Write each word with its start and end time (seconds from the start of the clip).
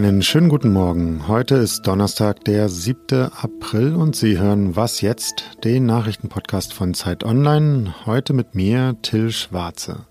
Einen 0.00 0.22
schönen 0.22 0.48
guten 0.48 0.72
Morgen. 0.72 1.28
Heute 1.28 1.56
ist 1.56 1.86
Donnerstag, 1.86 2.42
der 2.46 2.70
7. 2.70 3.30
April 3.42 3.94
und 3.94 4.16
Sie 4.16 4.38
hören 4.38 4.74
Was 4.74 5.02
jetzt? 5.02 5.58
Den 5.62 5.84
Nachrichtenpodcast 5.84 6.72
von 6.72 6.94
Zeit 6.94 7.22
Online. 7.22 7.94
Heute 8.06 8.32
mit 8.32 8.54
mir, 8.54 8.96
Till 9.02 9.30
Schwarze. 9.30 10.06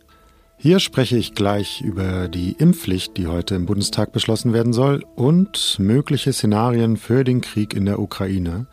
Hier 0.58 0.80
spreche 0.80 1.18
ich 1.18 1.34
gleich 1.34 1.82
über 1.82 2.28
die 2.28 2.52
Impfpflicht, 2.52 3.18
die 3.18 3.26
heute 3.26 3.56
im 3.56 3.66
Bundestag 3.66 4.12
beschlossen 4.12 4.54
werden 4.54 4.74
soll 4.74 5.04
und 5.16 5.78
mögliche 5.80 6.34
Szenarien 6.34 6.96
für 6.96 7.24
den 7.24 7.42
Krieg 7.42 7.74
in 7.74 7.86
der 7.86 7.98
Ukraine. 7.98 8.68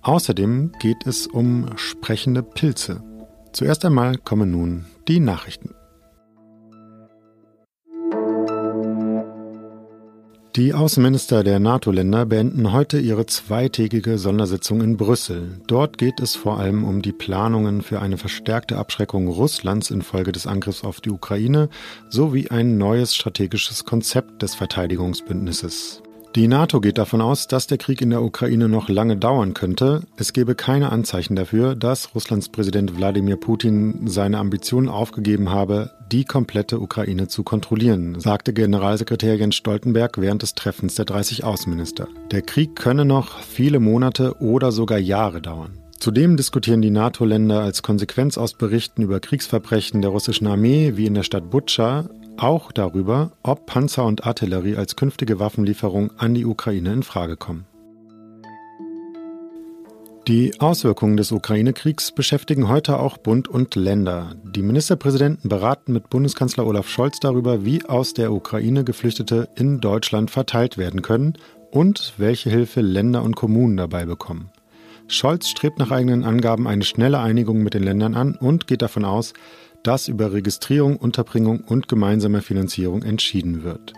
Außerdem 0.00 0.72
geht 0.80 1.06
es 1.06 1.26
um 1.26 1.76
sprechende 1.76 2.42
Pilze. 2.42 3.02
Zuerst 3.52 3.84
einmal 3.84 4.16
kommen 4.16 4.50
nun 4.50 4.86
die 5.08 5.20
Nachrichten. 5.20 5.74
Die 10.56 10.72
Außenminister 10.72 11.42
der 11.42 11.58
NATO-Länder 11.58 12.26
beenden 12.26 12.70
heute 12.70 13.00
ihre 13.00 13.26
zweitägige 13.26 14.18
Sondersitzung 14.18 14.82
in 14.82 14.96
Brüssel. 14.96 15.60
Dort 15.66 15.98
geht 15.98 16.20
es 16.20 16.36
vor 16.36 16.60
allem 16.60 16.84
um 16.84 17.02
die 17.02 17.10
Planungen 17.10 17.82
für 17.82 18.00
eine 18.00 18.18
verstärkte 18.18 18.76
Abschreckung 18.76 19.26
Russlands 19.26 19.90
infolge 19.90 20.30
des 20.30 20.46
Angriffs 20.46 20.84
auf 20.84 21.00
die 21.00 21.10
Ukraine 21.10 21.70
sowie 22.08 22.50
ein 22.50 22.78
neues 22.78 23.16
strategisches 23.16 23.84
Konzept 23.84 24.42
des 24.42 24.54
Verteidigungsbündnisses. 24.54 26.03
Die 26.34 26.48
NATO 26.48 26.80
geht 26.80 26.98
davon 26.98 27.20
aus, 27.20 27.46
dass 27.46 27.68
der 27.68 27.78
Krieg 27.78 28.02
in 28.02 28.10
der 28.10 28.20
Ukraine 28.20 28.68
noch 28.68 28.88
lange 28.88 29.16
dauern 29.16 29.54
könnte. 29.54 30.02
Es 30.16 30.32
gebe 30.32 30.56
keine 30.56 30.90
Anzeichen 30.90 31.36
dafür, 31.36 31.76
dass 31.76 32.12
Russlands 32.12 32.48
Präsident 32.48 32.96
Wladimir 32.96 33.36
Putin 33.36 34.08
seine 34.08 34.38
Ambitionen 34.38 34.88
aufgegeben 34.88 35.50
habe, 35.50 35.92
die 36.10 36.24
komplette 36.24 36.80
Ukraine 36.80 37.28
zu 37.28 37.44
kontrollieren, 37.44 38.18
sagte 38.18 38.52
Generalsekretär 38.52 39.36
Jens 39.36 39.54
Stoltenberg 39.54 40.20
während 40.20 40.42
des 40.42 40.56
Treffens 40.56 40.96
der 40.96 41.04
30 41.04 41.44
Außenminister. 41.44 42.08
Der 42.32 42.42
Krieg 42.42 42.74
könne 42.74 43.04
noch 43.04 43.38
viele 43.38 43.78
Monate 43.78 44.34
oder 44.40 44.72
sogar 44.72 44.98
Jahre 44.98 45.40
dauern. 45.40 45.78
Zudem 46.00 46.36
diskutieren 46.36 46.82
die 46.82 46.90
NATO-Länder 46.90 47.60
als 47.60 47.82
Konsequenz 47.82 48.36
aus 48.38 48.54
Berichten 48.54 49.02
über 49.02 49.20
Kriegsverbrechen 49.20 50.02
der 50.02 50.10
russischen 50.10 50.48
Armee 50.48 50.94
wie 50.96 51.06
in 51.06 51.14
der 51.14 51.22
Stadt 51.22 51.48
Butscha 51.48 52.08
auch 52.36 52.72
darüber, 52.72 53.32
ob 53.42 53.66
Panzer 53.66 54.04
und 54.04 54.26
Artillerie 54.26 54.76
als 54.76 54.96
künftige 54.96 55.38
Waffenlieferung 55.38 56.10
an 56.18 56.34
die 56.34 56.44
Ukraine 56.44 56.92
in 56.92 57.02
Frage 57.02 57.36
kommen. 57.36 57.66
Die 60.26 60.58
Auswirkungen 60.58 61.18
des 61.18 61.32
Ukraine-Kriegs 61.32 62.12
beschäftigen 62.12 62.66
heute 62.68 62.98
auch 62.98 63.18
Bund 63.18 63.46
und 63.46 63.74
Länder. 63.74 64.34
Die 64.42 64.62
Ministerpräsidenten 64.62 65.50
beraten 65.50 65.92
mit 65.92 66.08
Bundeskanzler 66.08 66.66
Olaf 66.66 66.88
Scholz 66.88 67.20
darüber, 67.20 67.66
wie 67.66 67.84
aus 67.84 68.14
der 68.14 68.32
Ukraine 68.32 68.84
Geflüchtete 68.84 69.50
in 69.54 69.80
Deutschland 69.82 70.30
verteilt 70.30 70.78
werden 70.78 71.02
können 71.02 71.34
und 71.70 72.14
welche 72.16 72.48
Hilfe 72.48 72.80
Länder 72.80 73.22
und 73.22 73.36
Kommunen 73.36 73.76
dabei 73.76 74.06
bekommen. 74.06 74.50
Scholz 75.08 75.48
strebt 75.48 75.78
nach 75.78 75.90
eigenen 75.90 76.24
Angaben 76.24 76.66
eine 76.66 76.84
schnelle 76.84 77.18
Einigung 77.18 77.62
mit 77.62 77.74
den 77.74 77.82
Ländern 77.82 78.14
an 78.14 78.34
und 78.34 78.66
geht 78.66 78.80
davon 78.80 79.04
aus, 79.04 79.34
dass 79.84 80.08
über 80.08 80.32
Registrierung, 80.32 80.96
Unterbringung 80.96 81.60
und 81.60 81.86
gemeinsame 81.86 82.42
Finanzierung 82.42 83.04
entschieden 83.04 83.62
wird. 83.62 83.92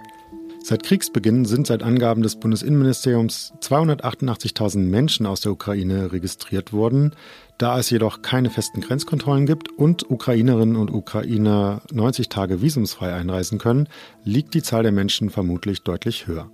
Seit 0.63 0.83
Kriegsbeginn 0.83 1.45
sind 1.45 1.69
seit 1.69 1.85
Angaben 1.85 2.23
des 2.23 2.41
Bundesinnenministeriums 2.41 3.53
288.000 3.61 4.79
Menschen 4.79 5.25
aus 5.25 5.41
der 5.41 5.53
Ukraine 5.53 6.11
registriert 6.11 6.73
worden. 6.73 7.15
Da 7.57 7.79
es 7.79 7.89
jedoch 7.89 8.21
keine 8.21 8.51
festen 8.51 8.81
Grenzkontrollen 8.81 9.47
gibt 9.47 9.71
und 9.71 10.11
Ukrainerinnen 10.11 10.75
und 10.75 10.91
Ukrainer 10.91 11.83
90 11.93 12.29
Tage 12.31 12.63
visumsfrei 12.63 13.15
einreisen 13.15 13.59
können, 13.59 13.89
liegt 14.25 14.55
die 14.55 14.63
Zahl 14.63 14.83
der 14.83 14.91
Menschen 14.91 15.31
vermutlich 15.31 15.83
deutlich 15.83 16.27
höher. 16.27 16.51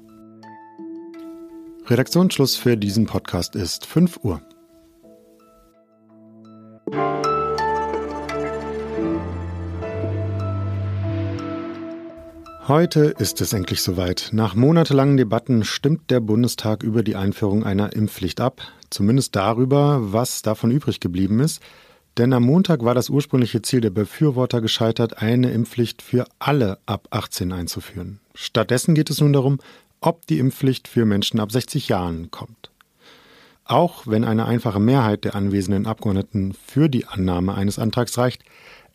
Redaktionsschluss 1.86 2.56
für 2.56 2.76
diesen 2.76 3.06
Podcast 3.06 3.56
ist 3.56 3.86
5 3.86 4.20
Uhr. 4.24 4.42
Heute 12.68 13.06
ist 13.18 13.40
es 13.40 13.52
endlich 13.52 13.82
soweit. 13.82 14.28
Nach 14.30 14.54
monatelangen 14.54 15.16
Debatten 15.16 15.64
stimmt 15.64 16.12
der 16.12 16.20
Bundestag 16.20 16.84
über 16.84 17.02
die 17.02 17.16
Einführung 17.16 17.64
einer 17.64 17.92
Impfpflicht 17.92 18.40
ab, 18.40 18.62
zumindest 18.88 19.34
darüber, 19.34 20.12
was 20.12 20.42
davon 20.42 20.70
übrig 20.70 21.00
geblieben 21.00 21.40
ist. 21.40 21.60
Denn 22.18 22.32
am 22.32 22.44
Montag 22.44 22.84
war 22.84 22.94
das 22.94 23.10
ursprüngliche 23.10 23.62
Ziel 23.62 23.80
der 23.80 23.90
Befürworter 23.90 24.60
gescheitert, 24.60 25.20
eine 25.20 25.50
Impfpflicht 25.50 26.02
für 26.02 26.24
alle 26.38 26.78
ab 26.86 27.08
18 27.10 27.50
einzuführen. 27.50 28.20
Stattdessen 28.32 28.94
geht 28.94 29.10
es 29.10 29.20
nun 29.20 29.32
darum, 29.32 29.58
ob 30.00 30.24
die 30.28 30.38
Impfpflicht 30.38 30.86
für 30.86 31.04
Menschen 31.04 31.40
ab 31.40 31.50
60 31.50 31.88
Jahren 31.88 32.30
kommt. 32.30 32.70
Auch 33.64 34.06
wenn 34.06 34.22
eine 34.22 34.46
einfache 34.46 34.80
Mehrheit 34.80 35.24
der 35.24 35.34
anwesenden 35.34 35.86
Abgeordneten 35.86 36.54
für 36.54 36.88
die 36.88 37.06
Annahme 37.06 37.54
eines 37.54 37.80
Antrags 37.80 38.16
reicht, 38.18 38.42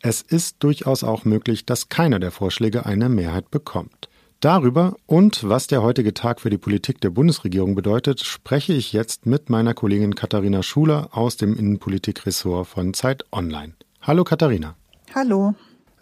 es 0.00 0.22
ist 0.22 0.56
durchaus 0.60 1.04
auch 1.04 1.24
möglich, 1.24 1.66
dass 1.66 1.88
keiner 1.88 2.18
der 2.18 2.30
Vorschläge 2.30 2.86
eine 2.86 3.08
Mehrheit 3.08 3.50
bekommt. 3.50 4.08
Darüber 4.40 4.94
und 5.06 5.48
was 5.48 5.66
der 5.66 5.82
heutige 5.82 6.14
Tag 6.14 6.40
für 6.40 6.50
die 6.50 6.58
Politik 6.58 7.00
der 7.00 7.10
Bundesregierung 7.10 7.74
bedeutet, 7.74 8.20
spreche 8.20 8.72
ich 8.72 8.92
jetzt 8.92 9.26
mit 9.26 9.50
meiner 9.50 9.74
Kollegin 9.74 10.14
Katharina 10.14 10.62
Schuler 10.62 11.08
aus 11.10 11.36
dem 11.36 11.56
Innenpolitikressort 11.56 12.68
von 12.68 12.94
Zeit 12.94 13.24
Online. 13.32 13.72
Hallo 14.00 14.22
Katharina. 14.22 14.76
Hallo. 15.12 15.54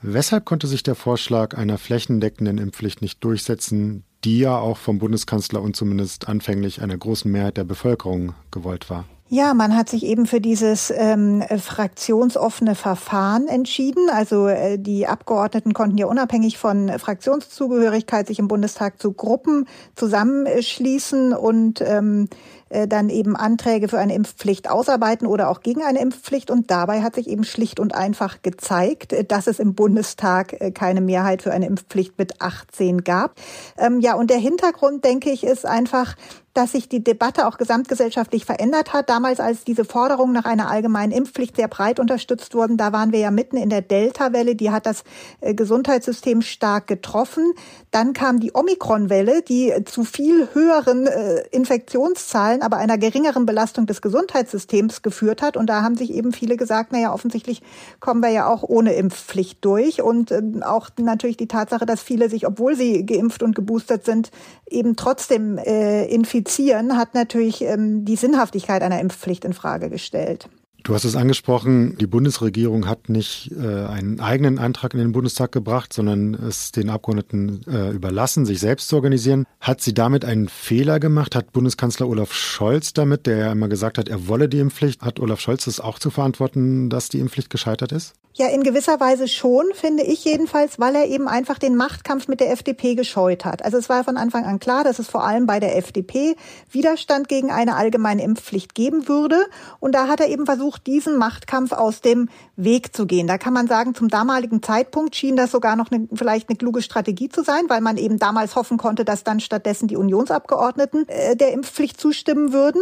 Weshalb 0.03 0.45
konnte 0.45 0.67
sich 0.67 0.83
der 0.83 0.95
Vorschlag 0.95 1.57
einer 1.57 1.79
flächendeckenden 1.79 2.59
Impfpflicht 2.59 3.01
nicht 3.01 3.25
durchsetzen, 3.25 4.05
die 4.25 4.41
ja 4.41 4.59
auch 4.59 4.77
vom 4.77 4.99
Bundeskanzler 4.99 5.63
und 5.63 5.75
zumindest 5.75 6.29
anfänglich 6.29 6.83
einer 6.83 6.99
großen 6.99 7.33
Mehrheit 7.33 7.57
der 7.57 7.65
Bevölkerung 7.65 8.35
gewollt 8.51 8.91
war? 8.91 9.07
Ja, 9.29 9.55
man 9.55 9.77
hat 9.77 9.89
sich 9.89 10.05
eben 10.05 10.27
für 10.27 10.41
dieses 10.41 10.93
ähm, 10.97 11.43
fraktionsoffene 11.43 12.77
Verfahren 12.77 13.49
entschieden. 13.49 14.09
Also 14.09 14.47
äh, 14.47 14.79
die 14.79 15.09
Abgeordneten 15.09 15.75
konnten 15.75 15.99
ja 15.99 16.07
unabhängig 16.07 16.59
von 16.59 16.97
Fraktionszugehörigkeit 16.97 18.29
sich 18.29 18.39
im 18.39 18.47
Bundestag 18.47 19.01
zu 19.01 19.13
Gruppen 19.13 19.67
zusammenschließen 19.97 21.33
und 21.33 21.81
ähm, 21.81 22.29
äh, 22.66 22.66
dann 22.69 23.11
eben 23.11 23.37
Anträge 23.37 23.89
für 23.89 23.99
eine 23.99 24.15
Impfpflicht 24.15 24.69
ausarbeiten 24.69 25.27
oder 25.27 25.51
auch 25.51 25.61
gegen 25.61 25.83
eine 25.83 26.01
Impfpflicht. 26.01 26.51
Und 26.51 26.71
dabei 26.71 27.03
hat 27.03 27.15
sich 27.15 27.29
eben 27.29 27.45
schlicht 27.45 27.81
und 27.81 27.95
einfach 27.95 28.43
gezeigt, 28.43 29.13
äh, 29.13 29.25
dass 29.25 29.47
es 29.47 29.59
im 29.59 29.75
Bundestag 29.75 30.61
äh, 30.61 30.71
keine 30.71 31.01
Mehrheit 31.01 31.43
für 31.43 31.53
eine 31.53 31.67
Impfpflicht 31.67 32.19
mit 32.19 32.41
18 32.41 33.05
gab. 33.05 33.35
Ähm, 33.79 34.01
ja, 34.01 34.15
und 34.15 34.31
der 34.31 34.39
Hintergrund, 34.39 35.05
denke 35.05 35.31
ich, 35.31 35.45
ist 35.45 35.67
einfach, 35.67 36.17
dass 36.55 36.73
sich 36.73 36.89
die 36.89 37.05
Debatte 37.05 37.47
auch 37.47 37.59
gesamtgesellschaftlich 37.59 38.47
verändert 38.47 38.95
hat. 38.95 39.11
Damals, 39.11 39.41
als 39.41 39.65
diese 39.65 39.85
Forderungen 39.85 40.33
nach 40.33 40.47
einer 40.47 40.71
allgemeinen 40.71 41.13
Impfpflicht 41.13 41.57
sehr 41.57 41.69
breit 41.69 42.01
unterstützt 42.01 42.55
wurden, 42.55 42.79
da 42.79 42.93
waren 42.93 43.13
wir 43.13 43.19
ja 43.19 43.31
mitten 43.31 43.59
in 43.59 43.69
der 43.69 43.83
Delta-Welle, 43.83 44.55
die 44.55 44.71
hat 44.71 44.87
das 44.87 45.05
Gesundheitssystem 45.43 46.41
stark 46.41 46.87
getroffen. 46.87 47.53
Dann 47.91 48.15
kam 48.15 48.41
die 48.41 48.53
Omikron-Welle, 48.55 49.43
die 49.43 49.75
zu 49.85 50.05
viel 50.05 50.49
höheren 50.55 51.07
Infektionszahlen 51.51 52.56
Zahlen 52.57 52.63
aber 52.63 52.77
einer 52.79 52.99
geringeren 52.99 53.47
Belastung 53.47 53.87
des 53.87 54.01
Gesundheitssystems 54.03 55.03
geführt 55.03 55.43
hat. 55.43 55.57
Und 55.57 55.67
da 55.69 55.83
haben 55.83 55.97
sich 55.97 56.13
eben 56.13 56.33
viele 56.33 56.57
gesagt, 56.57 56.93
naja, 56.93 57.13
offensichtlich 57.13 57.63
kommen 58.01 58.23
wir 58.23 58.31
ja 58.31 58.49
auch 58.49 58.63
ohne 58.63 58.95
Impfpflicht 58.95 59.65
durch. 59.65 60.03
Und 60.03 60.31
äh, 60.31 60.43
auch 60.63 60.89
natürlich 60.99 61.37
die 61.37 61.49
Tatsache, 61.49 61.87
dass 61.87 62.01
viele 62.01 62.29
sich, 62.29 62.47
obwohl 62.47 62.75
sie 62.77 63.05
geimpft 63.05 63.43
und 63.43 63.55
geboostert 63.55 64.05
sind, 64.05 64.31
eben 64.69 64.97
trotzdem 64.97 65.59
äh, 65.59 66.07
infizieren, 66.07 66.97
hat 66.97 67.15
natürlich 67.15 67.63
ähm, 67.63 68.05
die 68.05 68.17
Sinnhaftigkeit 68.17 68.83
einer 68.83 69.01
Impfpflicht 69.01 69.45
in 69.45 69.53
Frage 69.53 69.91
gestellt. 69.91 70.49
Du 70.87 70.95
hast 70.95 71.03
es 71.03 71.17
angesprochen, 71.17 71.99
die 71.99 72.07
Bundesregierung 72.07 72.87
hat 72.87 73.09
nicht 73.09 73.51
äh, 73.51 73.87
einen 73.87 74.21
eigenen 74.21 74.61
Antrag 74.61 74.95
in 74.95 75.01
den 75.01 75.11
Bundestag 75.11 75.51
gebracht, 75.51 75.93
sondern 75.93 76.35
es 76.35 76.71
den 76.71 76.91
Abgeordneten 76.91 77.63
äh, 77.67 77.91
überlassen, 77.91 78.47
sich 78.47 78.61
selbst 78.61 78.87
zu 78.87 78.95
organisieren. 78.95 79.47
Hat 79.59 79.81
sie 79.81 79.95
damit 79.95 80.25
einen 80.25 80.49
Fehler 80.49 81.01
gemacht? 81.01 81.35
Hat 81.35 81.53
Bundeskanzler 81.53 82.07
Olaf 82.07 82.33
Scholz 82.33 82.93
damit, 82.93 83.27
der 83.27 83.37
ja 83.37 83.51
immer 83.51 83.67
gesagt 83.67 83.99
hat, 83.99 84.09
er 84.09 84.29
wolle 84.29 84.49
die 84.49 84.61
Impfpflicht, 84.61 85.03
hat 85.03 85.19
Olaf 85.19 85.41
Scholz 85.41 85.67
es 85.67 85.81
auch 85.81 85.99
zu 85.99 86.11
verantworten, 86.11 86.89
dass 86.89 87.09
die 87.09 87.19
Impfpflicht 87.19 87.51
gescheitert 87.51 87.91
ist? 87.91 88.15
Ja, 88.39 88.49
in 88.49 88.63
gewisser 88.63 89.01
Weise 89.01 89.29
schon, 89.29 89.65
finde 89.73 90.03
ich 90.03 90.23
jedenfalls, 90.27 90.79
weil 90.79 90.95
er 90.95 91.07
eben 91.07 91.27
einfach 91.27 91.59
den 91.59 91.75
Machtkampf 91.75 92.29
mit 92.29 92.41
der 92.41 92.53
FDP 92.53 92.95
gescheut 92.95 93.47
hat. 93.47 93.65
Also 93.65 93.79
es 93.79 93.89
war 93.89 94.05
von 94.05 94.19
Anfang 94.19 94.45
an 94.45 94.59
klar, 94.59 94.85
dass 94.85 94.99
es 94.99 95.09
vor 95.09 95.25
allem 95.25 95.47
bei 95.47 95.59
der 95.59 95.75
FDP 95.79 96.37
Widerstand 96.71 97.29
gegen 97.29 97.51
eine 97.51 97.77
allgemeine 97.77 98.23
Impfpflicht 98.23 98.75
geben 98.75 99.09
würde. 99.09 99.47
Und 99.81 99.95
da 99.95 100.09
hat 100.09 100.21
er 100.21 100.29
eben 100.29 100.45
versucht, 100.45 100.76
diesen 100.79 101.17
Machtkampf 101.19 101.73
aus 101.73 102.01
dem 102.01 102.29
Weg 102.57 102.95
zu 102.95 103.07
gehen. 103.07 103.27
Da 103.27 103.39
kann 103.39 103.53
man 103.53 103.67
sagen, 103.67 103.95
zum 103.95 104.09
damaligen 104.09 104.63
Zeitpunkt 104.63 105.17
schien 105.17 105.37
das 105.37 105.51
sogar 105.51 105.77
noch 105.77 105.91
eine, 105.91 106.09
vielleicht 106.13 106.49
eine 106.49 106.57
kluge 106.57 106.83
Strategie 106.83 107.29
zu 107.29 107.43
sein, 107.43 107.65
weil 107.69 107.81
man 107.81 107.97
eben 107.97 108.19
damals 108.19 108.57
hoffen 108.57 108.79
konnte, 108.79 109.05
dass 109.05 109.25
dann 109.25 109.41
stattdessen 109.41 109.89
die 109.89 109.97
Unionsabgeordneten 109.97 111.09
äh, 111.09 111.37
der 111.37 111.53
Impfpflicht 111.53 112.01
zustimmen 112.01 112.53
würden. 112.53 112.81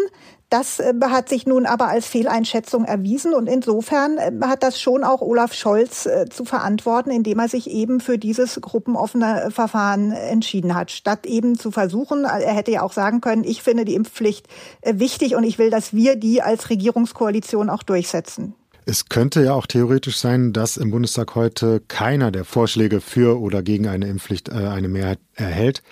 Das 0.54 0.78
äh, 0.78 0.94
hat 1.02 1.28
sich 1.28 1.46
nun 1.46 1.66
aber 1.66 1.88
als 1.88 2.06
Fehleinschätzung 2.06 2.84
erwiesen 2.84 3.34
und 3.34 3.48
insofern 3.48 4.18
äh, 4.18 4.30
hat 4.42 4.62
das 4.62 4.80
schon 4.80 5.02
auch 5.02 5.20
Olaf 5.20 5.52
Scholz 5.52 6.06
äh, 6.06 6.26
zu 6.30 6.44
verantworten, 6.44 7.10
indem 7.10 7.40
er 7.40 7.48
sich 7.48 7.68
eben 7.68 7.98
für 7.98 8.18
dieses 8.18 8.60
gruppenoffene 8.60 9.50
Verfahren 9.50 10.12
entschieden 10.12 10.76
hat. 10.76 10.92
Statt 10.92 11.26
eben 11.26 11.58
zu 11.58 11.72
versuchen, 11.72 12.22
er 12.22 12.54
hätte 12.54 12.70
ja 12.70 12.82
auch 12.82 12.92
sagen 12.92 13.20
können, 13.20 13.42
ich 13.42 13.64
finde 13.64 13.84
die 13.84 13.96
Impfpflicht 13.96 14.46
wichtig 14.84 15.34
und 15.34 15.42
ich 15.42 15.58
will, 15.58 15.70
dass 15.70 15.92
wir 15.92 16.14
die 16.14 16.40
als 16.40 16.70
Regierungskoalition 16.70 17.68
auch 17.68 17.82
durchsetzen. 17.82 18.54
Es 18.86 19.08
könnte 19.08 19.42
ja 19.42 19.54
auch 19.54 19.66
theoretisch 19.66 20.18
sein, 20.18 20.52
dass 20.52 20.76
im 20.76 20.92
Bundestag 20.92 21.34
heute 21.34 21.80
keiner 21.88 22.30
der 22.30 22.44
Vorschläge 22.44 23.00
für 23.00 23.40
oder 23.40 23.64
gegen 23.64 23.88
eine 23.88 24.06
Impfpflicht 24.06 24.52
eine 24.52 24.86
Mehrheit 24.86 25.18
erhält. 25.34 25.82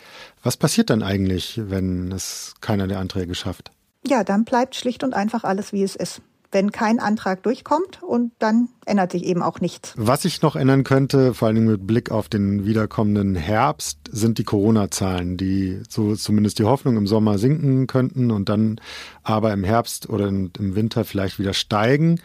Was 0.44 0.56
passiert 0.56 0.90
dann 0.90 1.02
eigentlich, 1.02 1.60
wenn 1.64 2.12
es 2.12 2.54
keiner 2.60 2.86
der 2.86 3.00
Anträge 3.00 3.34
schafft? 3.34 3.72
Ja, 4.06 4.24
dann 4.24 4.44
bleibt 4.44 4.74
schlicht 4.74 5.04
und 5.04 5.14
einfach 5.14 5.44
alles, 5.44 5.72
wie 5.72 5.82
es 5.82 5.96
ist 5.96 6.22
wenn 6.52 6.70
kein 6.70 7.00
Antrag 7.00 7.42
durchkommt 7.42 8.02
und 8.02 8.32
dann 8.38 8.68
ändert 8.84 9.12
sich 9.12 9.24
eben 9.24 9.42
auch 9.42 9.60
nichts. 9.60 9.94
Was 9.96 10.22
sich 10.22 10.42
noch 10.42 10.54
ändern 10.54 10.84
könnte, 10.84 11.34
vor 11.34 11.48
allem 11.48 11.64
mit 11.64 11.86
Blick 11.86 12.10
auf 12.10 12.28
den 12.28 12.66
wiederkommenden 12.66 13.34
Herbst, 13.34 13.98
sind 14.10 14.38
die 14.38 14.44
Corona-Zahlen, 14.44 15.38
die 15.38 15.80
so 15.88 16.14
zumindest 16.14 16.58
die 16.58 16.64
Hoffnung 16.64 16.96
im 16.98 17.06
Sommer 17.06 17.38
sinken 17.38 17.86
könnten 17.86 18.30
und 18.30 18.48
dann 18.48 18.80
aber 19.22 19.52
im 19.52 19.64
Herbst 19.64 20.08
oder 20.08 20.28
im 20.28 20.52
Winter 20.56 21.04
vielleicht 21.04 21.38
wieder 21.38 21.54
steigen. 21.54 22.20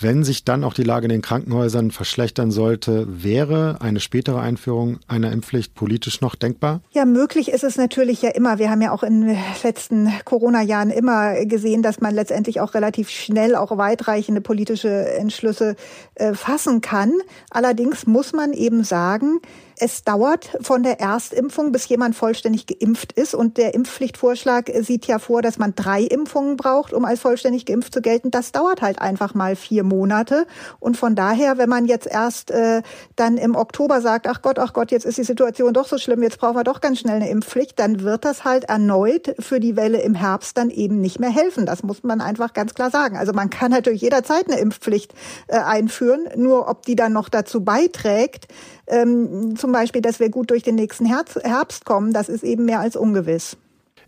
Wenn 0.00 0.22
sich 0.22 0.44
dann 0.44 0.62
auch 0.62 0.74
die 0.74 0.84
Lage 0.84 1.06
in 1.06 1.10
den 1.10 1.22
Krankenhäusern 1.22 1.90
verschlechtern 1.90 2.52
sollte, 2.52 3.06
wäre 3.08 3.78
eine 3.80 3.98
spätere 3.98 4.40
Einführung 4.40 5.00
einer 5.08 5.32
Impfpflicht 5.32 5.74
politisch 5.74 6.20
noch 6.20 6.36
denkbar? 6.36 6.82
Ja, 6.92 7.04
möglich 7.04 7.50
ist 7.50 7.64
es 7.64 7.76
natürlich 7.76 8.22
ja 8.22 8.30
immer. 8.30 8.58
Wir 8.58 8.70
haben 8.70 8.80
ja 8.80 8.92
auch 8.92 9.02
in 9.02 9.22
den 9.22 9.38
letzten 9.64 10.12
Corona-Jahren 10.24 10.90
immer 10.90 11.44
gesehen, 11.46 11.82
dass 11.82 12.00
man 12.00 12.14
letztendlich 12.14 12.60
auch 12.60 12.74
relativ 12.74 13.10
schnell 13.10 13.56
auch 13.56 13.76
weitreichende 13.76 14.40
politische 14.40 14.88
Entschlüsse 14.88 15.74
äh, 16.14 16.32
fassen 16.34 16.80
kann. 16.80 17.12
Allerdings 17.50 18.06
muss 18.06 18.32
man 18.32 18.52
eben 18.52 18.84
sagen, 18.84 19.40
es 19.80 20.04
dauert 20.04 20.56
von 20.60 20.82
der 20.82 21.00
Erstimpfung, 21.00 21.72
bis 21.72 21.88
jemand 21.88 22.16
vollständig 22.16 22.66
geimpft 22.66 23.12
ist. 23.12 23.34
Und 23.34 23.56
der 23.56 23.74
Impfpflichtvorschlag 23.74 24.70
sieht 24.80 25.06
ja 25.06 25.18
vor, 25.18 25.42
dass 25.42 25.58
man 25.58 25.74
drei 25.74 26.02
Impfungen 26.02 26.56
braucht, 26.56 26.92
um 26.92 27.04
als 27.04 27.20
vollständig 27.20 27.66
geimpft 27.66 27.92
zu 27.94 28.00
gelten. 28.00 28.30
Das 28.30 28.52
dauert 28.52 28.82
halt 28.82 29.00
einfach 29.00 29.34
mal 29.34 29.56
vier 29.56 29.84
Monate. 29.84 30.46
Und 30.80 30.96
von 30.96 31.14
daher, 31.14 31.58
wenn 31.58 31.68
man 31.68 31.86
jetzt 31.86 32.06
erst 32.06 32.50
äh, 32.50 32.82
dann 33.16 33.36
im 33.36 33.54
Oktober 33.54 34.00
sagt, 34.00 34.26
ach 34.26 34.42
Gott, 34.42 34.58
ach 34.58 34.72
Gott, 34.72 34.90
jetzt 34.90 35.06
ist 35.06 35.18
die 35.18 35.24
Situation 35.24 35.72
doch 35.72 35.86
so 35.86 35.98
schlimm, 35.98 36.22
jetzt 36.22 36.38
brauchen 36.38 36.56
wir 36.56 36.64
doch 36.64 36.80
ganz 36.80 37.00
schnell 37.00 37.16
eine 37.16 37.30
Impfpflicht, 37.30 37.78
dann 37.78 38.02
wird 38.02 38.24
das 38.24 38.44
halt 38.44 38.64
erneut 38.64 39.34
für 39.38 39.60
die 39.60 39.76
Welle 39.76 40.00
im 40.00 40.14
Herbst 40.14 40.56
dann 40.56 40.70
eben 40.70 41.00
nicht 41.00 41.20
mehr 41.20 41.30
helfen. 41.30 41.66
Das 41.66 41.82
muss 41.82 42.02
man 42.02 42.20
einfach 42.20 42.52
ganz 42.52 42.74
klar 42.74 42.90
sagen. 42.90 43.16
Also 43.16 43.32
man 43.32 43.50
kann 43.50 43.70
natürlich 43.70 44.02
jederzeit 44.02 44.48
eine 44.48 44.60
Impfpflicht 44.60 45.14
äh, 45.46 45.58
einführen, 45.58 46.28
nur 46.36 46.68
ob 46.68 46.84
die 46.84 46.96
dann 46.96 47.12
noch 47.12 47.28
dazu 47.28 47.64
beiträgt, 47.64 48.48
ähm, 48.88 49.56
zum 49.56 49.72
Beispiel, 49.72 50.02
dass 50.02 50.20
wir 50.20 50.30
gut 50.30 50.50
durch 50.50 50.62
den 50.62 50.74
nächsten 50.74 51.06
Herbst 51.06 51.84
kommen, 51.84 52.12
das 52.12 52.28
ist 52.28 52.44
eben 52.44 52.64
mehr 52.64 52.80
als 52.80 52.96
ungewiss. 52.96 53.56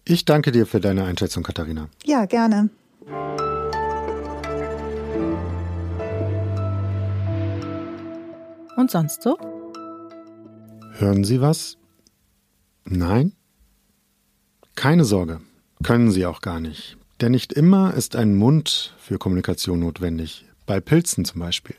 Ich 0.05 0.25
danke 0.25 0.50
dir 0.53 0.67
für 0.67 0.81
deine 0.81 1.05
Einschätzung, 1.05 1.43
Katharina. 1.43 1.88
Ja, 2.05 2.25
gerne. 2.25 2.71
Und 8.77 8.91
sonst 8.91 9.23
so? 9.23 9.37
Hören 10.93 11.25
Sie 11.25 11.41
was? 11.41 11.77
Nein? 12.85 13.32
Keine 14.75 15.05
Sorge, 15.05 15.41
können 15.82 16.11
Sie 16.11 16.25
auch 16.25 16.41
gar 16.41 16.61
nicht. 16.61 16.97
Denn 17.21 17.32
nicht 17.32 17.53
immer 17.53 17.93
ist 17.94 18.17
ein 18.17 18.35
Mund 18.35 18.94
für 18.99 19.19
Kommunikation 19.19 19.81
notwendig. 19.81 20.47
Bei 20.65 20.81
Pilzen 20.81 21.27
zum 21.27 21.41
Beispiel. 21.41 21.77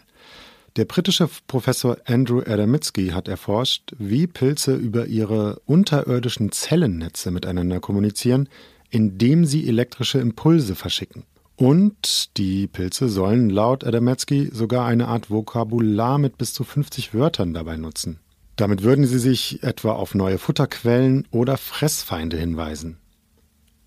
Der 0.77 0.85
britische 0.85 1.29
Professor 1.47 1.97
Andrew 2.05 2.39
Adamitsky 2.39 3.09
hat 3.09 3.27
erforscht, 3.27 3.91
wie 3.97 4.25
Pilze 4.25 4.73
über 4.73 5.05
ihre 5.07 5.59
unterirdischen 5.65 6.53
Zellennetze 6.53 7.29
miteinander 7.29 7.81
kommunizieren, 7.81 8.47
indem 8.89 9.43
sie 9.43 9.67
elektrische 9.67 10.19
Impulse 10.19 10.75
verschicken. 10.75 11.23
Und 11.57 12.37
die 12.37 12.67
Pilze 12.67 13.09
sollen 13.09 13.49
laut 13.49 13.83
Adametsky 13.83 14.49
sogar 14.53 14.85
eine 14.85 15.09
Art 15.09 15.29
Vokabular 15.29 16.17
mit 16.17 16.37
bis 16.37 16.53
zu 16.53 16.63
50 16.63 17.13
Wörtern 17.13 17.53
dabei 17.53 17.75
nutzen. 17.75 18.19
Damit 18.55 18.81
würden 18.81 19.05
sie 19.05 19.19
sich 19.19 19.63
etwa 19.63 19.91
auf 19.91 20.15
neue 20.15 20.37
Futterquellen 20.37 21.27
oder 21.31 21.57
Fressfeinde 21.57 22.37
hinweisen. 22.37 23.00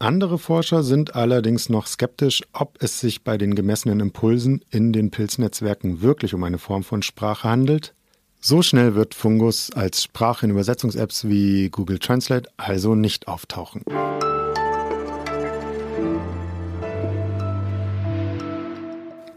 Andere 0.05 0.39
Forscher 0.39 0.83
sind 0.83 1.17
allerdings 1.17 1.71
noch 1.71 1.87
skeptisch, 1.87 2.43
ob 2.53 2.77
es 2.83 3.01
sich 3.01 3.25
bei 3.25 3.39
den 3.39 3.55
gemessenen 3.55 4.01
Impulsen 4.01 4.63
in 4.69 4.93
den 4.93 5.11
Pilznetzwerken 5.11 6.03
wirklich 6.03 6.35
um 6.35 6.45
eine 6.45 6.59
Form 6.59 6.85
von 6.85 7.01
Sprache 7.01 7.49
handelt. 7.49 7.95
So 8.39 8.61
schnell 8.61 8.95
wird 8.95 9.15
Fungus 9.15 9.71
als 9.73 10.03
Sprache 10.03 10.45
in 10.45 10.53
Übersetzungs-Apps 10.53 11.27
wie 11.27 11.71
Google 11.71 11.99
Translate 12.01 12.51
also 12.59 12.95
nicht 12.95 13.29
auftauchen. 13.29 13.81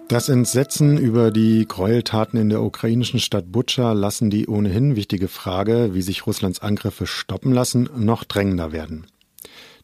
Das 0.10 0.28
Entsetzen 0.28 0.98
über 0.98 1.32
die 1.32 1.66
Gräueltaten 1.66 2.38
in 2.38 2.50
der 2.50 2.62
ukrainischen 2.62 3.22
Stadt 3.22 3.54
Butscha 3.54 3.94
lassen 3.94 4.30
die 4.30 4.48
ohnehin 4.48 4.98
wichtige 4.98 5.30
Frage, 5.30 5.94
wie 5.94 6.02
sich 6.02 6.28
Russlands 6.28 6.62
Angriffe 6.62 7.08
stoppen 7.08 7.54
lassen, 7.54 7.90
noch 7.96 8.26
drängender 8.26 8.74
werden. 8.74 9.08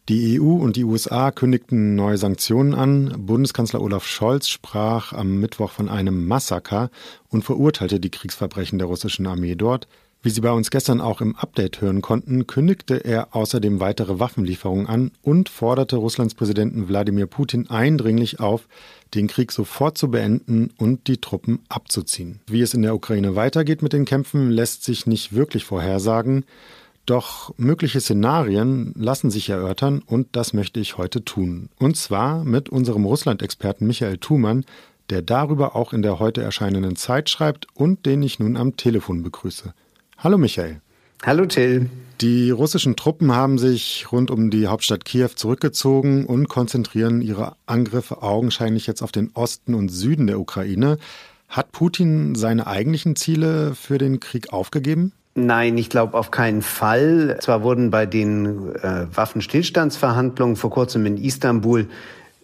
Die 0.10 0.38
EU 0.38 0.56
und 0.56 0.76
die 0.76 0.84
USA 0.84 1.32
kündigten 1.32 1.96
neue 1.96 2.18
Sanktionen 2.18 2.74
an. 2.74 3.14
Bundeskanzler 3.26 3.82
Olaf 3.82 4.06
Scholz 4.06 4.50
sprach 4.50 5.14
am 5.14 5.40
Mittwoch 5.40 5.72
von 5.72 5.88
einem 5.88 6.28
Massaker 6.28 6.90
und 7.30 7.46
verurteilte 7.46 8.02
die 8.02 8.10
Kriegsverbrechen 8.12 8.80
der 8.80 8.88
russischen 8.88 9.26
Armee 9.26 9.56
dort. 9.56 9.88
Wie 10.22 10.30
Sie 10.30 10.42
bei 10.42 10.52
uns 10.52 10.72
gestern 10.72 11.00
auch 11.00 11.22
im 11.22 11.38
Update 11.38 11.80
hören 11.80 12.02
konnten, 12.02 12.48
kündigte 12.48 12.96
er 12.96 13.34
außerdem 13.34 13.80
weitere 13.80 14.20
Waffenlieferungen 14.20 14.88
an 14.88 15.12
und 15.22 15.48
forderte 15.48 15.96
Russlands 15.96 16.34
Präsidenten 16.34 16.90
Wladimir 16.90 17.28
Putin 17.28 17.70
eindringlich 17.70 18.42
auf, 18.42 18.68
den 19.14 19.28
Krieg 19.28 19.54
sofort 19.54 19.98
zu 19.98 20.12
beenden 20.12 20.72
und 20.78 21.08
die 21.08 21.22
Truppen 21.22 21.60
abzuziehen. 21.70 22.42
Wie 22.48 22.62
es 22.62 22.74
in 22.74 22.82
der 22.82 22.96
Ukraine 22.96 23.38
weitergeht 23.38 23.82
mit 23.82 23.94
den 23.94 24.04
Kämpfen, 24.04 24.50
lässt 24.50 24.84
sich 24.84 25.08
nicht 25.08 25.34
wirklich 25.34 25.64
vorhersagen. 25.64 26.44
Doch 27.06 27.54
mögliche 27.58 28.00
Szenarien 28.00 28.94
lassen 28.96 29.30
sich 29.30 29.50
erörtern 29.50 30.02
und 30.06 30.28
das 30.32 30.54
möchte 30.54 30.80
ich 30.80 30.98
heute 30.98 31.26
tun. 31.26 31.70
Und 31.78 31.98
zwar 31.98 32.46
mit 32.46 32.70
unserem 32.70 33.04
Russland-Experten 33.04 33.86
Michael 33.86 34.20
Thumann, 34.20 34.64
der 35.10 35.22
darüber 35.22 35.76
auch 35.76 35.92
in 35.92 36.02
der 36.02 36.20
heute 36.20 36.42
erscheinenden 36.42 36.96
Zeit 36.96 37.30
schreibt 37.30 37.68
und 37.74 38.06
den 38.06 38.24
ich 38.24 38.40
nun 38.40 38.56
am 38.56 38.78
Telefon 38.78 39.22
begrüße. 39.22 39.74
Hallo 40.18 40.38
Michael. 40.38 40.80
Hallo 41.26 41.46
Till. 41.46 41.90
Die 42.22 42.52
russischen 42.52 42.96
Truppen 42.96 43.34
haben 43.34 43.58
sich 43.58 44.12
rund 44.12 44.32
um 44.32 44.50
die 44.50 44.68
Hauptstadt 44.68 45.04
Kiew 45.04 45.30
zurückgezogen 45.36 46.26
und 46.26 46.48
konzentrieren 46.48 47.22
ihre 47.22 47.58
Angriffe 47.66 48.22
augenscheinlich 48.22 48.88
jetzt 48.88 49.02
auf 49.02 49.12
den 49.12 49.32
Osten 49.34 49.74
und 49.74 49.90
Süden 49.90 50.28
der 50.28 50.40
Ukraine. 50.40 50.98
Hat 51.50 51.74
Putin 51.74 52.36
seine 52.36 52.66
eigentlichen 52.66 53.18
Ziele 53.18 53.76
für 53.76 53.98
den 53.98 54.22
Krieg 54.22 54.54
aufgegeben? 54.54 55.12
Nein, 55.36 55.78
ich 55.80 55.90
glaube 55.90 56.16
auf 56.18 56.30
keinen 56.30 56.62
Fall. 56.62 57.38
Zwar 57.42 57.64
wurden 57.64 57.90
bei 57.90 58.06
den 58.06 58.76
äh, 58.76 59.08
Waffenstillstandsverhandlungen 59.12 60.56
vor 60.56 60.70
kurzem 60.70 61.08
in 61.08 61.18
Istanbul 61.18 61.88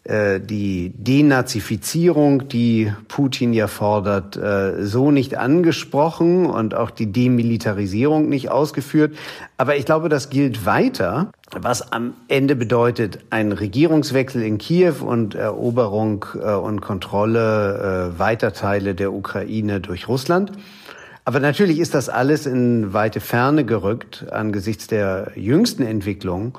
äh, 0.05 0.39
die 0.39 0.91
Denazifizierung, 0.95 2.47
die 2.47 2.91
Putin 3.07 3.53
ja 3.53 3.67
fordert, 3.67 4.37
äh, 4.37 4.83
so 4.83 5.11
nicht 5.11 5.37
angesprochen 5.37 6.47
und 6.47 6.73
auch 6.73 6.89
die 6.89 7.11
Demilitarisierung 7.11 8.27
nicht 8.27 8.49
ausgeführt. 8.49 9.15
Aber 9.57 9.75
ich 9.75 9.85
glaube, 9.85 10.09
das 10.09 10.31
gilt 10.31 10.65
weiter, 10.65 11.31
was 11.51 11.91
am 11.91 12.15
Ende 12.27 12.55
bedeutet 12.55 13.19
ein 13.29 13.51
Regierungswechsel 13.51 14.41
in 14.41 14.57
Kiew 14.57 14.95
und 15.05 15.35
Eroberung 15.35 16.25
äh, 16.41 16.53
und 16.53 16.81
Kontrolle 16.81 18.13
äh, 18.15 18.19
weiter 18.19 18.51
Teile 18.51 18.95
der 18.95 19.13
Ukraine 19.13 19.79
durch 19.79 20.07
Russland. 20.07 20.53
Aber 21.29 21.39
natürlich 21.39 21.77
ist 21.77 21.93
das 21.93 22.09
alles 22.09 22.47
in 22.47 22.91
weite 22.91 23.19
Ferne 23.19 23.63
gerückt 23.63 24.25
angesichts 24.31 24.87
der 24.87 25.31
jüngsten 25.35 25.83
Entwicklung, 25.83 26.57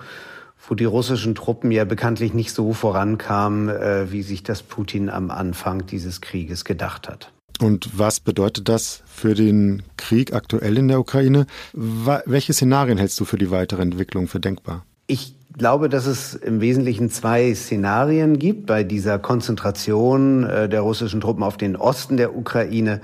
wo 0.69 0.77
die 0.77 0.85
russischen 0.85 1.35
Truppen 1.35 1.73
ja 1.73 1.85
bekanntlich 1.85 2.35
nicht 2.35 2.53
so 2.53 2.73
vorankamen, 2.73 3.69
äh, 3.69 4.13
wie 4.13 4.23
sich 4.23 4.45
das 4.45 4.63
Putin 4.63 5.11
am 5.11 5.33
Anfang 5.33 5.87
dieses 5.87 6.21
Krieges 6.21 6.65
gedacht 6.65 7.09
hat. 7.09 7.33
Und 7.61 7.99
was 7.99 8.21
bedeutet 8.21 8.69
das 8.69 9.03
für 9.07 9.35
den 9.35 9.83
Krieg 9.97 10.35
aktuell 10.35 10.79
in 10.79 10.87
der 10.87 11.01
Ukraine? 11.01 11.47
Welche 11.73 12.53
Szenarien 12.53 12.97
hältst 12.97 13.19
du 13.19 13.25
für 13.25 13.39
die 13.39 13.51
weitere 13.51 13.83
Entwicklung 13.83 14.29
für 14.29 14.39
denkbar? 14.39 14.85
Ich 15.09 15.35
glaube, 15.59 15.89
dass 15.89 16.07
es 16.07 16.37
im 16.37 16.61
Wesentlichen 16.61 17.11
zwei 17.11 17.53
Szenarien 17.57 18.39
gibt 18.39 18.67
bei 18.67 18.85
dieser 18.85 19.19
Konzentration 19.19 20.45
äh, 20.45 20.69
der 20.69 20.83
russischen 20.83 21.21
Truppen 21.21 21.43
auf 21.43 21.57
den 21.57 21.75
Osten 21.75 22.17
der 22.17 22.37
Ukraine. 22.37 23.01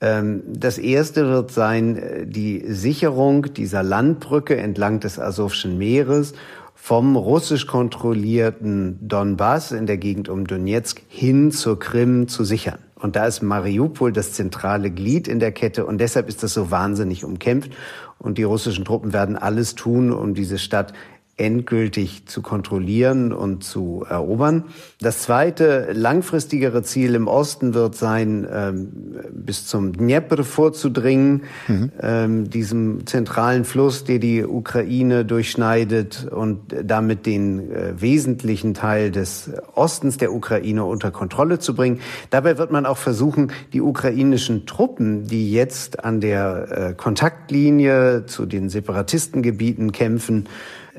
Ähm, 0.00 0.42
das 0.46 0.78
erste 0.78 1.28
wird 1.28 1.50
sein 1.50 1.96
äh, 1.96 2.26
die 2.26 2.64
Sicherung 2.68 3.54
dieser 3.54 3.82
Landbrücke 3.82 4.56
entlang 4.56 5.00
des 5.00 5.18
Asowschen 5.18 5.78
Meeres 5.78 6.34
vom 6.74 7.16
russisch 7.16 7.66
kontrollierten 7.66 8.98
Donbass 9.00 9.72
in 9.72 9.86
der 9.86 9.96
Gegend 9.96 10.28
um 10.28 10.46
Donetsk 10.46 11.02
hin 11.08 11.50
zur 11.50 11.78
Krim 11.78 12.28
zu 12.28 12.44
sichern. 12.44 12.78
Und 12.94 13.16
da 13.16 13.26
ist 13.26 13.42
Mariupol 13.42 14.12
das 14.12 14.32
zentrale 14.32 14.90
Glied 14.90 15.28
in 15.28 15.38
der 15.38 15.52
Kette 15.52 15.84
und 15.86 15.98
deshalb 15.98 16.28
ist 16.28 16.42
das 16.42 16.54
so 16.54 16.70
wahnsinnig 16.70 17.24
umkämpft. 17.24 17.72
Und 18.18 18.38
die 18.38 18.42
russischen 18.42 18.84
Truppen 18.84 19.12
werden 19.12 19.36
alles 19.36 19.74
tun, 19.74 20.12
um 20.12 20.34
diese 20.34 20.58
Stadt 20.58 20.94
endgültig 21.38 22.24
zu 22.26 22.40
kontrollieren 22.40 23.30
und 23.30 23.62
zu 23.62 24.06
erobern. 24.08 24.64
Das 25.00 25.20
zweite 25.20 25.92
langfristigere 25.92 26.82
Ziel 26.82 27.14
im 27.14 27.28
Osten 27.28 27.74
wird 27.74 27.94
sein, 27.94 28.46
ähm, 28.50 28.88
bis 29.32 29.66
zum 29.66 29.92
Dnepr 29.92 30.44
vorzudringen, 30.44 31.42
mhm. 31.68 31.92
ähm, 32.00 32.50
diesem 32.50 33.06
zentralen 33.06 33.66
Fluss, 33.66 34.04
der 34.04 34.18
die 34.18 34.44
Ukraine 34.44 35.26
durchschneidet 35.26 36.26
und 36.30 36.74
damit 36.82 37.26
den 37.26 37.70
äh, 37.70 38.00
wesentlichen 38.00 38.72
Teil 38.72 39.10
des 39.10 39.50
Ostens 39.74 40.16
der 40.16 40.32
Ukraine 40.32 40.86
unter 40.86 41.10
Kontrolle 41.10 41.58
zu 41.58 41.74
bringen. 41.74 42.00
Dabei 42.30 42.56
wird 42.56 42.70
man 42.70 42.86
auch 42.86 42.96
versuchen, 42.98 43.52
die 43.74 43.82
ukrainischen 43.82 44.64
Truppen, 44.64 45.26
die 45.26 45.52
jetzt 45.52 46.02
an 46.02 46.22
der 46.22 46.68
äh, 46.70 46.94
Kontaktlinie 46.94 48.24
zu 48.24 48.46
den 48.46 48.70
Separatistengebieten 48.70 49.92
kämpfen, 49.92 50.48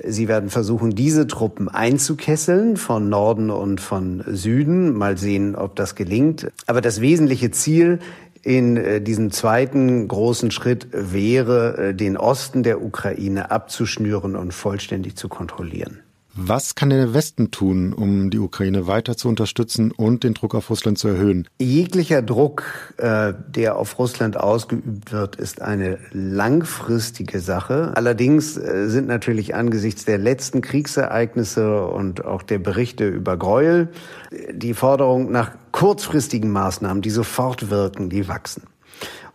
Sie 0.06 0.27
werden 0.27 0.50
versuchen, 0.50 0.92
diese 0.92 1.27
Truppen 1.27 1.70
einzukesseln 1.70 2.77
von 2.77 3.10
Norden 3.10 3.50
und 3.50 3.82
von 3.82 4.24
Süden. 4.27 4.94
Mal 4.94 5.18
sehen, 5.18 5.56
ob 5.56 5.75
das 5.75 5.96
gelingt. 5.96 6.51
Aber 6.66 6.82
das 6.82 7.01
wesentliche 7.01 7.51
Ziel 7.51 8.00
in 8.44 8.77
äh, 8.77 9.01
diesem 9.01 9.32
zweiten 9.32 10.08
großen 10.08 10.51
Schritt 10.51 10.88
wäre, 10.92 11.89
äh, 11.89 11.94
den 11.94 12.18
Osten 12.18 12.63
der 12.63 12.82
Ukraine 12.82 13.51
abzuschnüren 13.51 14.36
und 14.36 14.54
vollständig 14.54 15.18
zu 15.18 15.27
kontrollieren. 15.27 16.00
Was 16.39 16.75
kann 16.75 16.91
der 16.91 17.15
Westen 17.15 17.50
tun, 17.50 17.94
um 17.94 18.29
die 18.29 18.38
Ukraine 18.38 18.86
weiter 18.86 19.17
zu 19.17 19.27
unterstützen 19.27 19.91
und 19.91 20.24
den 20.24 20.36
Druck 20.36 20.53
auf 20.53 20.70
Russland 20.70 21.00
zu 21.00 21.08
erhöhen? 21.08 21.48
Jeglicher 21.60 22.22
Druck, 22.22 22.94
äh, 22.98 23.34
der 23.48 23.75
auf 23.75 23.98
Russland 23.98 24.39
ausgeübt 24.39 25.12
wird, 25.12 25.36
ist 25.36 25.63
eine 25.63 25.98
langfristige 26.12 27.39
Sache. 27.39 27.91
Allerdings 27.96 28.56
äh, 28.56 28.88
sind 28.88 29.08
natürlich 29.08 29.56
angesichts 29.56 30.06
der 30.06 30.20
letzten 30.20 30.62
Kriegsereignisse 30.62 31.88
und 31.88 32.24
auch 32.24 32.44
der 32.44 32.60
Berichte 32.60 33.08
über 33.08 33.36
Gräuel 33.36 33.89
die 34.51 34.75
Forderung 34.75 35.32
nach 35.32 35.53
kurzfristigen 35.72 36.51
Maßnahmen, 36.51 37.01
die 37.01 37.10
sofort 37.10 37.72
wirken, 37.72 38.12
die 38.12 38.27
wachsen. 38.27 38.62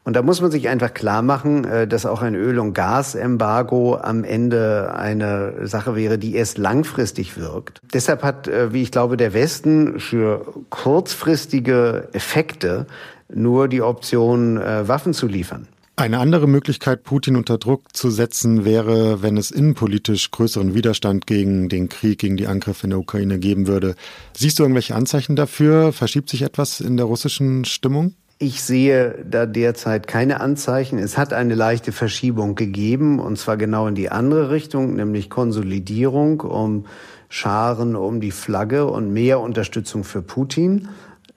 Und 0.04 0.16
da 0.16 0.23
muss 0.23 0.40
man 0.40 0.50
sich 0.50 0.68
einfach 0.68 0.94
klar 0.94 1.23
machen, 1.23 1.64
äh, 1.64 1.87
dass 1.87 2.06
auch 2.06 2.23
ein 2.23 2.35
Öl- 2.35 2.59
und 2.59 2.75
Gasembargo 2.75 3.97
am 3.97 4.25
Ende 4.25 4.94
eine 4.94 5.66
Sache 5.66 5.94
wäre, 5.94 6.18
die 6.18 6.35
erst 6.35 6.59
langfristig 6.59 7.38
wirkt. 7.38 7.80
Deshalb 7.94 8.23
hat, 8.23 8.49
äh, 8.49 8.73
wie 8.73 8.82
ich 8.82 8.90
glaube, 8.90 9.16
der 9.16 9.32
Westen 9.32 10.00
für 10.00 10.44
kurzfristige 10.71 12.09
Effekte 12.12 12.87
nur 13.32 13.68
die 13.68 13.82
Option, 13.82 14.56
äh, 14.56 14.87
Waffen 14.88 15.14
zu 15.14 15.26
liefern. 15.26 15.68
Eine 15.94 16.18
andere 16.18 16.49
Möglichkeit, 16.49 17.04
Putin 17.04 17.37
unter 17.37 17.59
Druck 17.59 17.94
zu 17.94 18.11
setzen, 18.11 18.64
wäre, 18.64 19.23
wenn 19.23 19.37
es 19.37 19.50
innenpolitisch 19.50 20.30
größeren 20.30 20.75
Widerstand 20.75 21.26
gegen 21.26 21.68
den 21.68 21.90
Krieg, 21.90 22.18
gegen 22.18 22.38
die 22.38 22.47
Angriffe 22.47 22.85
in 22.85 22.90
der 22.90 22.99
Ukraine 22.99 23.38
geben 23.38 23.66
würde. 23.66 23.94
Siehst 24.35 24.59
du 24.59 24.64
irgendwelche 24.64 24.94
Anzeichen 24.94 25.37
dafür? 25.37 25.92
Verschiebt 25.92 26.30
sich 26.30 26.42
etwas 26.42 26.80
in 26.80 26.97
der 26.97 27.06
russischen 27.06 27.66
Stimmung? 27.66 28.14
Ich 28.42 28.64
sehe 28.64 29.25
da 29.25 29.46
derzeit 29.46 30.08
keine 30.08 30.40
Anzeichen. 30.40 30.99
Es 30.99 31.16
hat 31.16 31.32
eine 31.32 31.54
leichte 31.54 31.92
Verschiebung 31.92 32.56
gegeben, 32.56 33.20
und 33.20 33.38
zwar 33.38 33.56
genau 33.56 33.87
in 33.87 33.94
die 33.94 34.11
andere 34.11 34.50
Richtung, 34.50 34.96
nämlich 34.96 35.30
Konsolidierung 35.30 36.40
um 36.40 36.87
Scharen 37.28 37.94
um 37.94 38.20
die 38.20 38.32
Flagge 38.32 38.87
und 38.87 39.12
mehr 39.12 39.38
Unterstützung 39.38 40.02
für 40.02 40.22
Putin. 40.22 40.88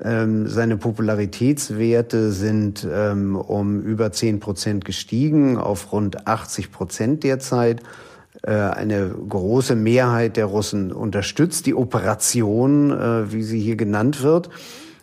Ähm, 0.03 0.47
seine 0.47 0.77
Popularitätswerte 0.77 2.31
sind 2.31 2.88
ähm, 2.91 3.35
um 3.35 3.83
über 3.83 4.12
10 4.12 4.39
Prozent 4.39 4.83
gestiegen, 4.83 5.59
auf 5.59 5.91
rund 5.91 6.25
80 6.25 6.71
Prozent 6.71 7.24
derzeit. 7.24 7.83
Äh, 8.41 8.55
eine 8.55 9.09
große 9.09 9.75
Mehrheit 9.75 10.38
der 10.38 10.45
Russen 10.45 10.91
unterstützt 10.91 11.67
die 11.67 11.75
Operation, 11.75 12.89
äh, 12.89 13.31
wie 13.31 13.43
sie 13.43 13.59
hier 13.59 13.75
genannt 13.75 14.24
wird. 14.24 14.50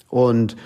Und 0.09 0.56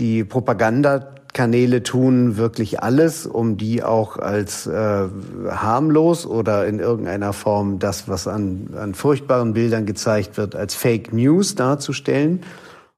die 0.00 0.24
Propagandakanäle 0.24 1.82
tun 1.82 2.36
wirklich 2.36 2.82
alles, 2.82 3.26
um 3.26 3.56
die 3.56 3.82
auch 3.82 4.16
als 4.16 4.66
äh, 4.66 5.08
harmlos 5.48 6.26
oder 6.26 6.66
in 6.66 6.80
irgendeiner 6.80 7.32
Form 7.32 7.78
das, 7.78 8.08
was 8.08 8.26
an, 8.26 8.70
an 8.76 8.94
furchtbaren 8.94 9.52
Bildern 9.52 9.86
gezeigt 9.86 10.36
wird, 10.36 10.56
als 10.56 10.74
Fake 10.74 11.12
News 11.12 11.54
darzustellen. 11.54 12.40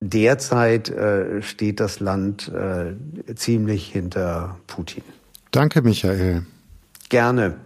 Derzeit 0.00 0.88
äh, 0.88 1.42
steht 1.42 1.78
das 1.78 2.00
Land 2.00 2.50
äh, 2.50 3.34
ziemlich 3.34 3.88
hinter 3.88 4.56
Putin. 4.66 5.04
Danke, 5.50 5.82
Michael. 5.82 6.46
Gerne. 7.08 7.56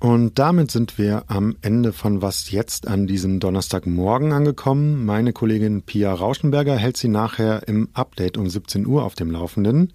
Und 0.00 0.38
damit 0.38 0.70
sind 0.70 0.96
wir 0.96 1.24
am 1.26 1.56
Ende 1.60 1.92
von 1.92 2.22
Was 2.22 2.50
jetzt 2.50 2.88
an 2.88 3.06
diesem 3.06 3.38
Donnerstagmorgen 3.38 4.32
angekommen. 4.32 5.04
Meine 5.04 5.34
Kollegin 5.34 5.82
Pia 5.82 6.12
Rauschenberger 6.12 6.74
hält 6.74 6.96
Sie 6.96 7.08
nachher 7.08 7.68
im 7.68 7.90
Update 7.92 8.38
um 8.38 8.48
17 8.48 8.86
Uhr 8.86 9.04
auf 9.04 9.14
dem 9.14 9.30
Laufenden. 9.30 9.92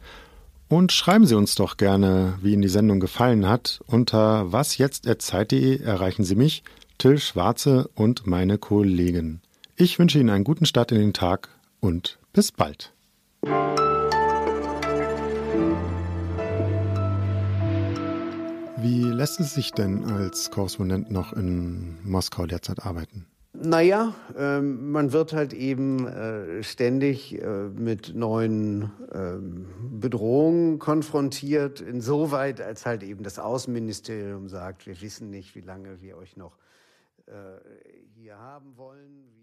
Und 0.68 0.92
schreiben 0.92 1.26
Sie 1.26 1.36
uns 1.36 1.56
doch 1.56 1.78
gerne, 1.78 2.38
wie 2.44 2.54
Ihnen 2.54 2.62
die 2.62 2.68
Sendung 2.68 3.00
gefallen 3.00 3.50
hat. 3.50 3.82
Unter 3.88 4.52
wasjetzt.zeit.de 4.52 5.82
erreichen 5.82 6.24
Sie 6.24 6.36
mich, 6.36 6.64
Till 7.00 7.18
Schwarze 7.18 7.90
und 7.96 8.28
meine 8.28 8.60
Kollegen. 8.60 9.42
Ich 9.76 9.98
wünsche 9.98 10.20
Ihnen 10.20 10.30
einen 10.30 10.44
guten 10.44 10.68
Start 10.68 10.92
in 10.92 11.00
den 11.00 11.14
Tag 11.14 11.50
und 11.80 12.20
bis 12.32 12.52
bald. 12.52 12.94
Lässt 19.16 19.40
es 19.40 19.54
sich 19.54 19.72
denn 19.72 20.06
als 20.06 20.52
Korrespondent 20.52 21.10
noch 21.10 21.34
in 21.34 21.98
Moskau 22.04 22.46
derzeit 22.46 22.86
arbeiten? 22.86 23.26
Naja, 23.54 24.14
äh, 24.38 24.60
man 24.60 25.14
wird 25.14 25.32
halt 25.32 25.54
eben 25.54 26.08
äh, 26.08 26.62
ständig 26.62 27.42
äh, 27.42 27.70
mit 27.70 28.14
neuen 28.14 28.92
ähm, 29.14 29.68
Bedrohungen 30.00 30.78
konfrontiert, 30.78 31.80
insoweit 31.80 32.60
als 32.60 32.86
halt 32.86 33.02
eben 33.02 33.24
das 33.24 33.40
Außenministerium 33.40 34.50
sagt, 34.50 34.88
wir 34.88 35.00
wissen 35.02 35.30
nicht, 35.30 35.56
wie 35.56 35.62
lange 35.62 36.02
wir 36.02 36.18
euch 36.18 36.36
noch 36.36 36.58
äh, 37.28 37.32
hier 38.16 38.38
haben 38.38 38.76
wollen. 38.76 39.35